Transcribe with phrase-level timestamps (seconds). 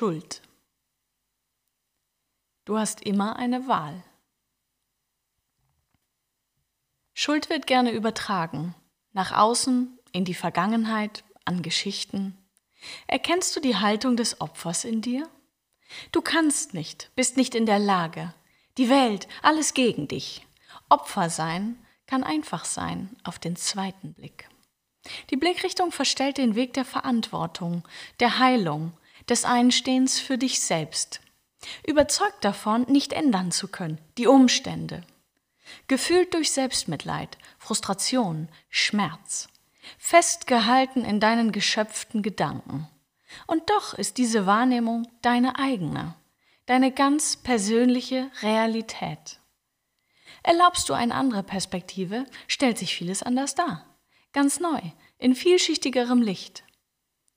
[0.00, 0.40] Schuld.
[2.64, 4.02] Du hast immer eine Wahl.
[7.12, 8.74] Schuld wird gerne übertragen,
[9.12, 12.38] nach außen, in die Vergangenheit, an Geschichten.
[13.08, 15.28] Erkennst du die Haltung des Opfers in dir?
[16.12, 18.32] Du kannst nicht, bist nicht in der Lage.
[18.78, 20.46] Die Welt, alles gegen dich.
[20.88, 24.48] Opfer sein kann einfach sein auf den zweiten Blick.
[25.28, 27.86] Die Blickrichtung verstellt den Weg der Verantwortung,
[28.18, 28.94] der Heilung,
[29.30, 31.20] des Einstehens für dich selbst.
[31.86, 35.02] Überzeugt davon, nicht ändern zu können, die Umstände.
[35.88, 39.48] Gefühlt durch Selbstmitleid, Frustration, Schmerz.
[39.98, 42.88] Festgehalten in deinen geschöpften Gedanken.
[43.46, 46.14] Und doch ist diese Wahrnehmung deine eigene,
[46.66, 49.38] deine ganz persönliche Realität.
[50.42, 53.86] Erlaubst du eine andere Perspektive, stellt sich vieles anders dar.
[54.32, 54.80] Ganz neu,
[55.18, 56.64] in vielschichtigerem Licht.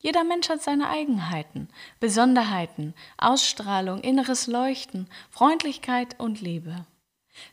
[0.03, 1.69] Jeder Mensch hat seine Eigenheiten,
[2.01, 6.85] Besonderheiten, Ausstrahlung, inneres Leuchten, Freundlichkeit und Liebe.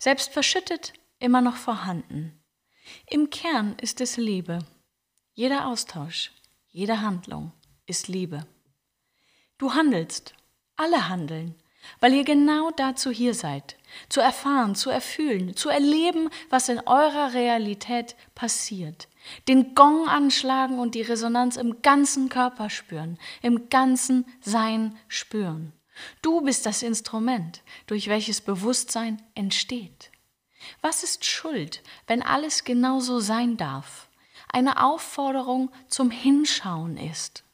[0.00, 2.42] Selbst verschüttet, immer noch vorhanden.
[3.06, 4.58] Im Kern ist es Liebe.
[5.32, 6.32] Jeder Austausch,
[6.70, 7.52] jede Handlung
[7.86, 8.44] ist Liebe.
[9.56, 10.34] Du handelst,
[10.74, 11.54] alle handeln,
[12.00, 13.76] weil ihr genau dazu hier seid,
[14.08, 19.08] zu erfahren, zu erfühlen, zu erleben, was in eurer Realität passiert,
[19.48, 25.72] den Gong anschlagen und die Resonanz im ganzen Körper spüren, im ganzen Sein spüren.
[26.22, 30.10] Du bist das Instrument, durch welches Bewusstsein entsteht.
[30.80, 34.08] Was ist Schuld, wenn alles genauso sein darf?
[34.52, 37.44] Eine Aufforderung zum Hinschauen ist.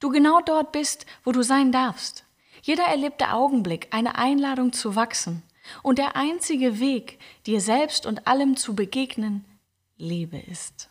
[0.00, 2.25] Du genau dort bist, wo du sein darfst.
[2.66, 5.44] Jeder erlebte Augenblick eine Einladung zu wachsen
[5.84, 9.44] und der einzige Weg, dir selbst und allem zu begegnen,
[9.96, 10.90] Liebe ist.